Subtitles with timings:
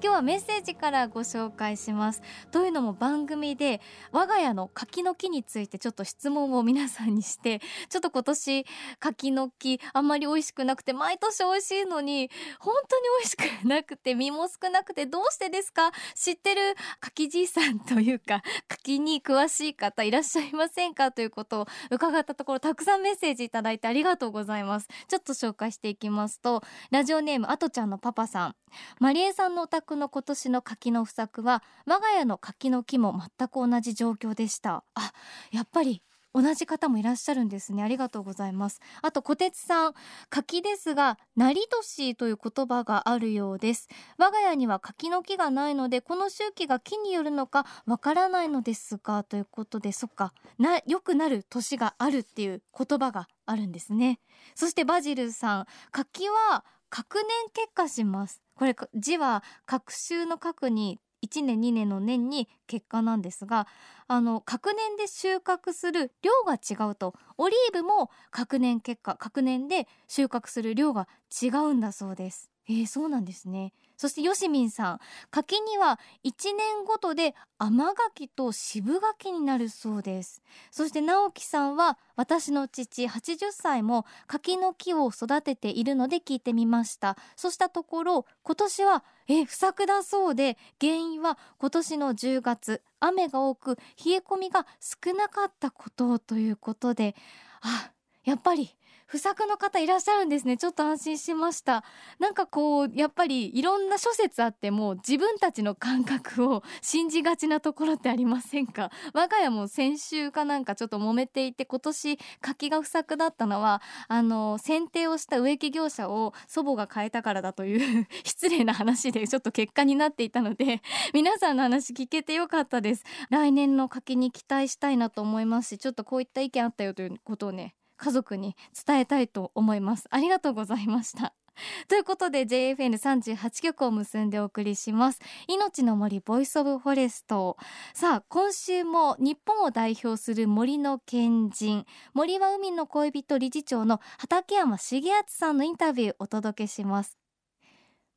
[0.00, 2.22] 今日はメッセージからご紹介します。
[2.52, 3.80] というのも番組で
[4.12, 8.66] 我が家の柿の木についてちょっと質問を皆さんにしてちょっと今年
[9.00, 15.90] 柿の木あんまり美味しくなくて毎年美味しいのに本当に美味しくなくて実も少なくてどうしてですか？
[16.14, 21.10] 知ってる柿じいさんというか柿に詳しい方いらっしゃいませんか？
[21.10, 24.88] ということを伺ったところたくさんメッセージいただいてありがとうございます。
[25.08, 26.62] ちょっと紹介していきますと
[26.92, 28.54] ラジオネームあとちゃんのパパさん。
[29.00, 34.84] マリエさんのお宅の今年の柿の不作は我が家の柿の木も全く同じ状況でした。
[34.94, 35.12] あ
[35.52, 36.02] やっぱり
[36.34, 37.82] 同じ方もいらっしゃるんですね。
[37.82, 38.80] ありがとうございます。
[39.02, 39.94] あと小鉄さん
[40.28, 43.88] 柿ですがなり年という言葉があるようです。
[44.18, 54.20] 我が家には柿の木がないのでこの周期が木によるのかわからないのですがということでそっかな良くなる年があるっていう言葉があるんですね。
[54.54, 58.42] そしてバジルさん柿は隔年結果します。
[58.58, 63.68] これ字は隔週の隔に1年2年の年に結果なんですが
[64.08, 67.14] あの隔年で収穫する量が違うと。
[67.36, 71.06] オリーブも隔年結果隔年で収穫する量が
[71.40, 72.50] 違うんだそうです。
[72.68, 73.72] えー、そうなんですね。
[73.98, 80.40] そしてよしみんさん柿には1年ごとで甘柿と渋柿になるそうです。
[80.70, 87.16] そして直樹さんは私の父80歳も柿の木を育てているので聞いてみました。
[87.36, 92.82] そしたところ今年はえ不作だそうで原因は今年の10月。
[93.00, 97.14] 雨が多く冷え込みが少なかったことということで。
[97.60, 97.92] あ
[98.24, 98.76] やっぱり
[99.08, 100.58] 不作の方いらっしゃるんですね。
[100.58, 101.82] ちょっと安心しました。
[102.18, 108.90] なんかこうやっぱりいろんな諸説あっても自分たちの感覚を信じがちなところってありませんか？
[109.14, 120.82] 我が家も先週かなんかちょっと揉めていて今年柿が不作だったのはあの剪定をした植木業者を祖母が変えたからだという 失礼な話でちょっと結果になっていたので
[121.14, 123.04] 皆さんの話聞けてよかったです。
[123.30, 130.06] 来年の柿に期待したいなと思いますしちょっとこういった意見あったよということをね家族に伝えたいと思います。
[130.10, 131.34] ありがとうございました。
[131.88, 135.20] ということで JFN38 曲を結んでお送りします。
[135.46, 137.56] 命の森 Voice of Forest。
[137.94, 141.86] さあ今週も日本を代表する森の賢人。
[142.14, 147.17] 森は海の恋人理事長の畠山重篤さんのインタビューお届けします。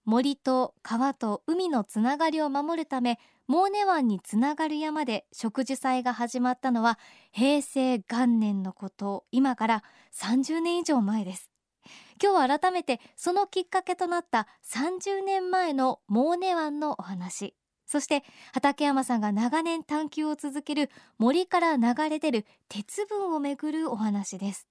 [0.06, 6.98] 森と川と海のつながりを守るためモーネ湾につながる山で植樹祭が始まったのは
[7.32, 11.52] 平成元年のこと今から30年以上前です。
[12.22, 17.56] 今日は改めてそのきっかけとなった30年前のモーネ湾のお話
[17.92, 18.24] そして
[18.54, 24.71] 畠山さんが長年探求を続ける森から流れ出る鉄分をめぐるお話です。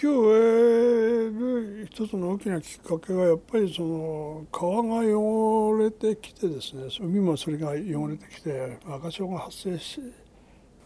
[0.00, 10.00] 今日へ一つの大きなきっかけはやっぱりその川が汚れてきてですね海もそれが汚れてきて赤潮が発生し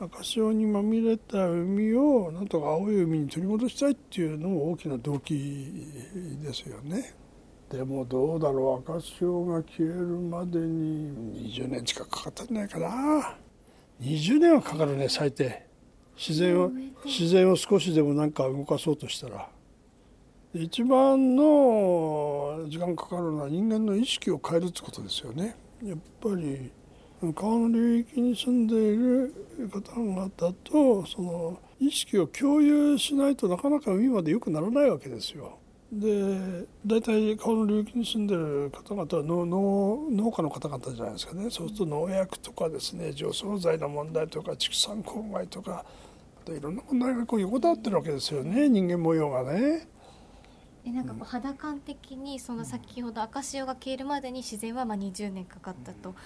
[0.00, 5.34] 赤潮にまみれた海をなんとか青い海に取り戻したいっていうのも大きな動機
[6.42, 7.14] ですよね。
[7.70, 13.36] でもどうだろう赤潮が消えるまでに20年近くかかったんじゃないかな
[14.00, 15.71] 20年はかかるね最低。
[16.24, 16.70] 自然を
[17.04, 19.48] 自然を少しでもなんか動かそうとしたら
[20.54, 25.56] 一番の時間かかるのは人間の意識を変えるってことですよね。
[25.82, 26.70] やっぱり
[27.34, 29.34] 川の流域に住んでいる
[29.72, 30.30] 方々
[30.62, 35.58] とその意識を共有しないとなかなか海まで良くならないわけですよ。
[35.92, 45.84] で大体川の流域に住んでる方々は農農農家の方々じゃないですかねそうすると農薬とかですね除草剤の問題とか畜産公害とか
[46.44, 49.88] といろんな問題がこう横たわってるわけですよね人間模様がね。
[50.84, 56.16] えなんかこう肌感的にその先ほど赤潮が消えるまでに自然はまあ20年かかったと、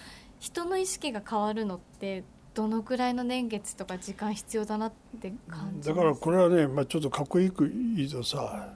[0.40, 2.24] 人の意識が変わるのって
[2.54, 8.74] どのくらいの年月とか時間必要だなって感じだからこれはね、まあ、ちょっとかっこいいく言いとさ、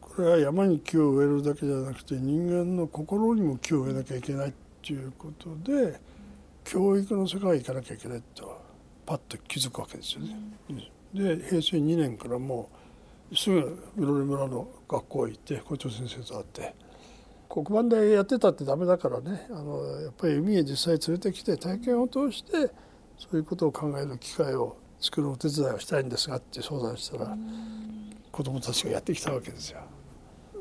[0.00, 4.52] これは山に木を植えるだけじゃなくて人間の心にも木を植えなきゃいけないっ
[4.82, 6.00] ていうことで
[6.64, 8.67] 教育の世界行かなきゃいけないと
[9.08, 10.36] パッと気づくわけですよね。
[11.14, 12.68] で平成2年からも
[13.32, 16.74] うすぐ室村の学校へ行って校長先生と会って
[17.48, 22.70] 黒板でやってたってダメだからねあのやっぱり海へ実際連れてきて体験を通して
[23.16, 27.34] そういうことを考える機会を作るお手伝いをしたいんですがって相談したら
[28.30, 29.80] 子どもたちがやってきたわけですよ。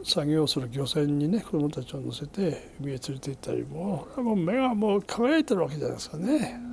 [0.05, 6.66] 作業する漁船にね子供たちを乗せて海へ連れて行ったりももう目がもう輝いてるわけじゃないですかね。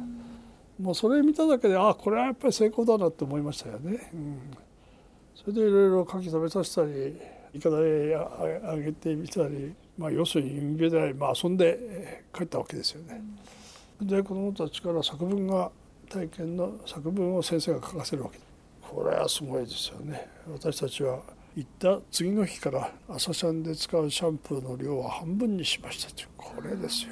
[0.81, 4.11] もうそれ見ただけであこれはやっぱり成功だなって思いましたよね。
[4.13, 4.39] うん、
[5.35, 7.17] それでいろいろ牡蠣食べさせたり
[7.55, 8.17] いかだへ
[8.65, 13.23] あげてみたり、まあ、要するに海辺で、まあ、遊んで帰ったわけですよね。
[14.03, 15.71] で子どもたちから作文が
[16.09, 18.39] 体験の作文を先生が書かせるわけ
[18.83, 20.29] これはすごいですよね。
[20.53, 21.23] 私たちは
[21.57, 27.11] 行った次の日から朝シャンで使うシャンプーの量は半分にしましたというこれですよ。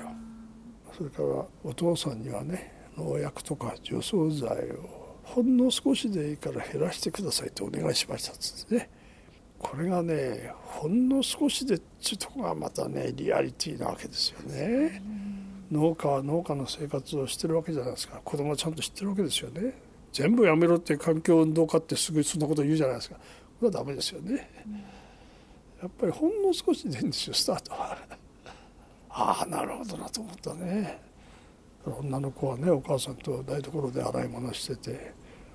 [0.97, 4.17] それからお父さんにはね農薬とか除草
[4.47, 8.91] 剤をほんの少しでいいから減らしてくださいとお願いしましたっつってね
[9.59, 15.01] これがねほんの少しでっていうとこがまたねリアリティなわけですよね。
[15.71, 19.73] 農家は農家の生活をしてるわけじゃないですか子供はちゃんと知ってるわけですよね。
[20.13, 23.21] 全部やめろって環境運動家ってすぐそんなこと言うじゃないですかこ
[23.63, 24.51] れはダメですよね。
[25.81, 27.97] やっぱりほんの少しでいいんですよスタートは。
[29.09, 31.12] ああなるほどなと思ったね。
[31.85, 35.13] 女の子はねお母さんと台所で洗い物してて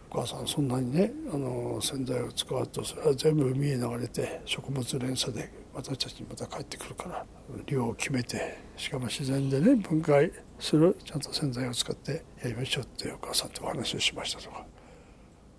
[0.10, 7.26] お母さんそんなにねあの洗剤を使うとそれは全部海へ流れて食物連鎖で私たちにまた帰ってくるから
[7.66, 14.66] 量を決めてしかも自然でね分解するちゃんと洗剤を使ってやりましょうってお母さんとお話をしましたとか。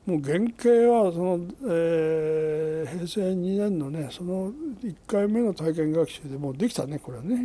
[0.06, 1.38] もう原型はその、
[1.68, 4.50] えー、平成2年のねその
[4.82, 7.36] 1回目の体験学習でもうできたねこれはね。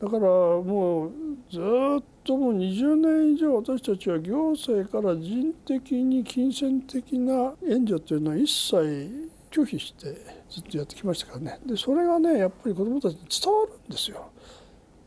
[0.00, 1.12] だからもう
[1.50, 10.16] ずっともう20年以上私たちは行政から人的に金銭的な援助というのは一切拒否して
[10.48, 14.30] ずっとやってきましたからねでそれがねやっぱり子どもたちに伝わるんですよ。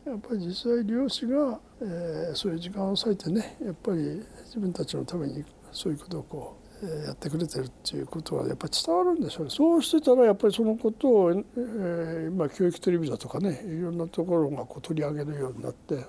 [0.06, 5.42] やっぱり実際漁師が、えー、そういう時間を割いてねやっぱり自分たちのために
[5.72, 6.63] そういうことをこう、
[7.06, 9.50] やってくれてるっていうことはやっぱり伝わるんでしょうね。
[9.50, 16.04] そうしてたらやっぱりそのことを、えー、今教育テレビだとかねいろんなところがこう取り上げるようになって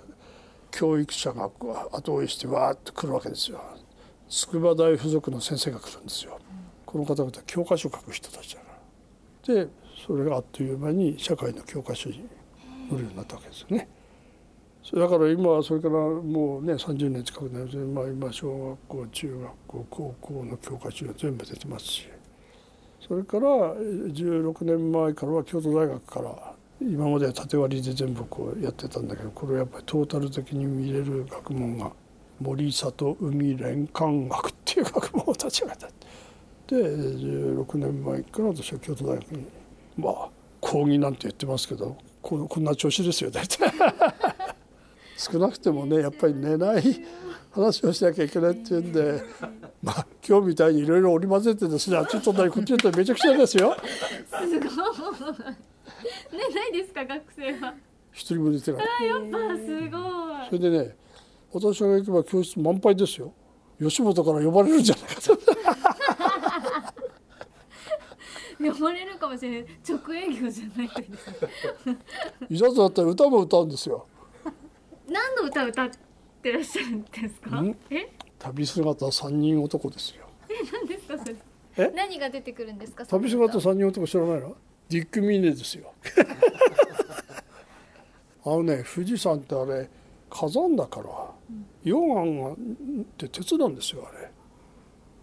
[0.72, 1.50] 教育者が
[1.92, 3.62] 後追いしてわーって来るわけですよ。
[4.28, 6.40] 筑波大附属の先生が来るんですよ、
[6.86, 8.68] この方々教科書を書く人たちだか
[9.48, 9.56] ら。
[9.56, 9.70] で
[10.06, 12.28] それがあっという間に社会の教科書に
[12.90, 13.88] 載るようになったわけですよね。
[14.94, 22.10] だから今はそれからもうね30年近くなる、まあ、今小学校中学校高校の教科書が全部出てますし。
[23.08, 31.92] それから16年前からは京都大学から今までは縦割りで全部こうやってたんだけどこれはやっぱりトータル的に見れる学問が
[32.40, 35.88] 森里海連環学っていう学問を立ち上げた。
[36.68, 39.46] で16年前から私は京都大学に
[39.98, 40.30] まあ
[40.60, 43.72] 講義なんて言ってますけどこんな調子ですよ大体。
[45.18, 46.84] 少なくてもねやっぱり寝ない
[47.52, 49.24] 話をしなきゃいけないっていうんで
[49.82, 53.76] まあ今日みたいにいろいろ織り交ぜてですねあっちとったりこっちとったりめちゃくちゃですよ。
[54.30, 54.60] すごい。
[54.60, 54.70] ね
[56.54, 57.74] ないですか学生は。
[58.12, 58.88] 一人も出てない。
[59.02, 60.46] あやっぱすごい。
[60.48, 60.96] それでね
[61.52, 63.34] 私が行けば教室満杯ですよ。
[63.80, 65.38] 吉本から呼ばれるんじゃないかと。
[68.58, 69.66] 呼ばれるかもしれない。
[69.88, 71.30] 直営業じゃないです。
[72.50, 74.08] いざとなったら歌も歌うんですよ
[75.10, 75.90] 何の歌歌っ
[76.42, 77.64] てらっしゃるんですか？
[77.90, 78.10] え？
[78.40, 80.26] 旅姿三人男ですよ。
[80.50, 81.36] え何ですかそれ？
[81.78, 81.92] え？
[81.96, 83.06] 何が出てくるんですか？
[83.06, 84.56] 旅姿三人男知らないの？
[84.90, 85.94] ディック・ミネですよ。
[88.46, 89.90] あのね富士山ってあれ
[90.30, 91.06] 火山だから
[91.84, 92.56] 溶岩がっ
[93.18, 94.30] て鉄なんですよあれ。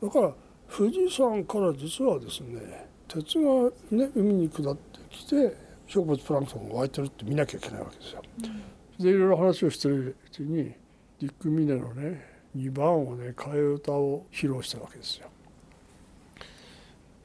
[0.08, 0.34] だから
[0.68, 5.54] 富士山から実はですね鉄がね海に下ってきて
[5.86, 8.22] 植物プランクトンが湧いてるって見なきゃいけないわけですよ。
[8.98, 10.74] でいろいろ話をしてるうちに
[11.20, 12.24] ディック・ミネのね
[12.56, 15.28] 2番をね替え歌を披露したわけですよ。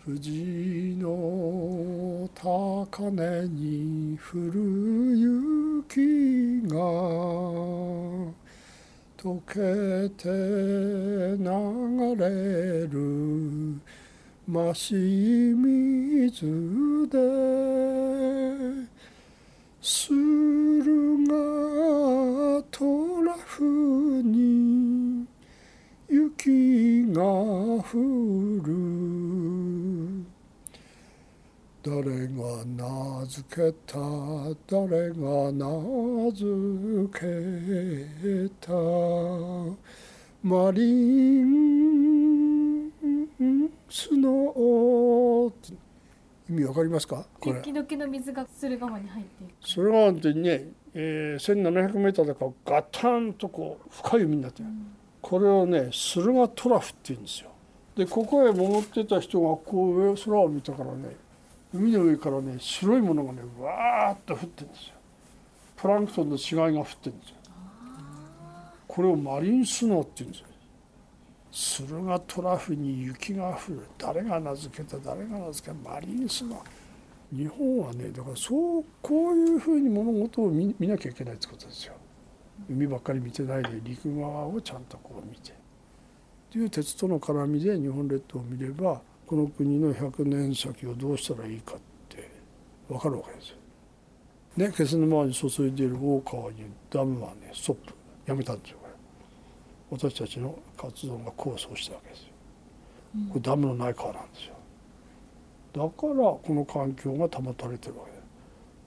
[0.05, 5.17] 富士の高根に降る
[5.89, 6.77] 雪が
[9.17, 9.59] 溶け
[10.15, 10.29] て
[11.37, 11.45] 流
[12.15, 12.95] れる
[14.47, 16.47] 増し水
[17.09, 17.17] で
[19.89, 25.25] 駿河トラフに
[26.09, 27.85] 雪が降
[28.65, 30.25] る。
[31.81, 33.97] 誰が名付けた？
[34.69, 35.65] 誰が名
[36.33, 37.23] 付け
[38.59, 38.73] た？
[40.43, 42.91] マリン
[43.89, 44.59] スノー
[46.49, 47.25] 意味わかりますか？
[47.39, 47.61] これ。
[47.65, 49.51] 雪の水が駿河湾に入っていく。
[49.61, 54.87] 駿河湾ってね、えー、1700メーターだからガタンとこう深い海になってる、うん、
[55.21, 57.49] これをね駿河トラフって言うんですよ。
[57.95, 61.15] でここへ戻ってた人がこう上空を見たからね
[61.73, 64.93] 海の上からね白いものがねわーっと降ってるんですよ。
[65.75, 67.35] プランクトンの死骸が降ってるんですよ。
[68.87, 70.47] これをマリンスノーって言うんですよ
[71.59, 73.81] 駿河トラフに雪が降る。
[73.97, 74.95] 誰が名付けた？
[74.99, 75.89] 誰が名付けた？
[75.89, 81.93] マリンスノー日本はねだからそうこういうふうに物事を見なきゃいけないってことですよ。
[82.69, 85.51] 海ばっかり見てないで陸側をちゃんとこう見て。
[86.51, 92.29] という鉄との絡みで日本列島を見ればこの国の100年先をどうしたらいいかって
[92.87, 93.55] 分かるわけですよ。
[94.57, 97.93] ね、気仙沼に注いでいる大川にダムはねストップ。
[98.27, 98.77] やめたんですよ。
[99.89, 102.27] 私たちの活動が構想したわけですよ。
[103.29, 104.53] これダムのない川なんですよ。
[105.73, 108.05] だからこの環境が保たれてるわ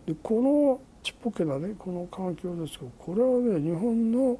[0.07, 4.39] けでこのちっぽけなねこの環境ですけどこれはね日本の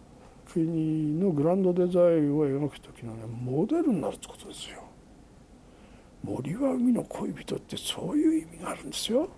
[0.53, 4.83] 国のグランドデザインを描く時のねモデルになるってことですよ。
[6.23, 9.29] 森は海の恋人ってそういう意味があるんですよ。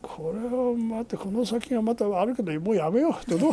[0.00, 3.52] これはまたこの先がまたあるけどもうやめようってどう？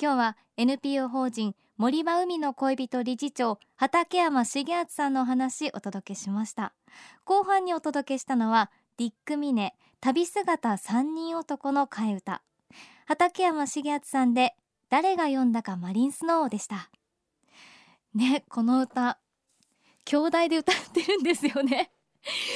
[0.00, 6.72] 今日は NPO 法人森は海の恋人理事長畠山重篤さんのお話お届けしました。
[7.24, 12.42] 後半にお届けしたのはディック・ミネ旅姿三人男の替え歌。
[13.06, 14.54] 畠山重敦さんで
[14.88, 16.90] 誰が読んだかマリンスノーでした。
[18.14, 19.18] ねこの歌
[20.04, 21.92] 兄弟で歌ってるんですよね。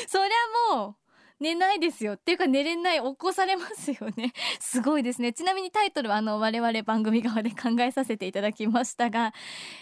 [0.09, 1.06] そりゃもう
[1.41, 2.15] 寝ないですよ。
[2.15, 3.01] っていうか寝れない。
[3.01, 4.33] 起こされますよね。
[4.61, 5.33] すごいですね。
[5.33, 9.35] ちなみにタイトルはあの我々番組側で考えさせていただきましたが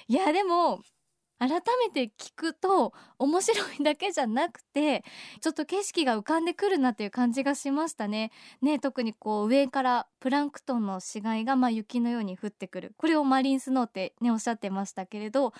[0.08, 0.82] いやでも
[1.38, 5.04] 改めて聞くと面白いだけじゃなくて
[5.40, 8.30] ちょっと景色が浮かんでくるなっていう感じがしましたね。
[8.62, 12.94] ね特にこう上からプランクトンの死骸がまあ雪のように降ってくる。
[12.96, 15.52] これをマリンスノーってねおっしゃってましたけれど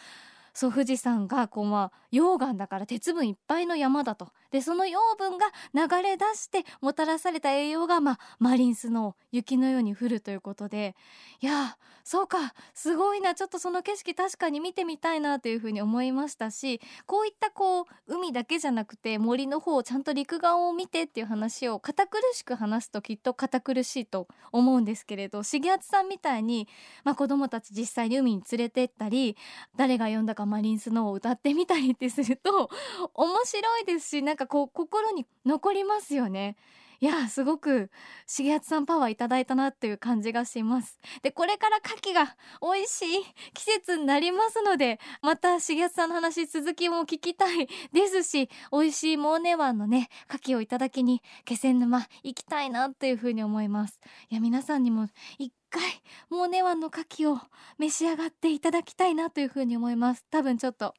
[0.54, 4.32] そう富士山がこうまあ溶岩だから鉄分いっぱいの山だと。
[4.50, 10.94] でその養分が流れ出してもたらされた栄養がまあマリンスの雪のように降るということで。
[11.40, 13.34] いやそうかすごいな。
[13.34, 26.68] ちょっとその景色確かに見てみたいなというふうに思いましたしこういったこう海だけじゃなくて森の方をちゃんと陸側を見てっていう話を堅苦しく話すときっと堅苦しいと思うんですけれど重敦さんみたいに、
[27.04, 29.36] まあ、子供たち実際に海に連れてったり
[29.76, 32.70] 誰が呼んだかマリンスノーを歌ってみたりってすると
[33.14, 36.56] 面白いですしなんかこう心に残りますよね。
[37.00, 37.90] いやすごく
[38.26, 55.08] 重敦さんパワーいただいたなっていう感じがしますでこれから牡蠣が美味しい季節になりますのでまた重敦さんの話続きも聞きたい ですし美味しいモーネ湾のね牡蠣をいただきに気仙沼行きたいなっていうふうに思いますいや皆さんにも
[55.38, 55.82] 一回
[56.30, 57.40] モーネ湾の牡蠣を
[57.78, 60.24] 召し上がっていただきたいなというふうに思います。
[60.30, 60.94] 多分ちょっと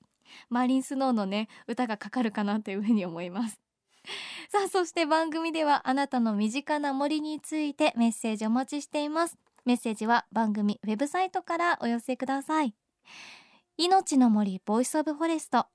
[0.49, 3.61] マリンスノーのね歌がかかるかなというふうに思います。
[4.51, 9.37] さあそして番組ではあなたの身近な森についてメッセージお待ちしています。
[9.63, 12.75] メッセージは番組ウェブサイトからお寄せください。
[13.77, 15.67] 命の森 Voice of Forest。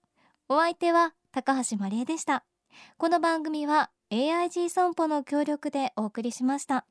[0.49, 2.45] お相手は高橋真理恵でした。
[2.99, 6.87] この番組は AIG 損保の協力でお送りしました。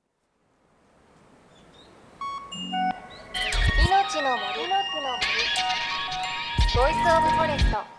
[4.09, 5.21] 命の森の森。
[6.73, 7.98] ボイスオブフォレスト。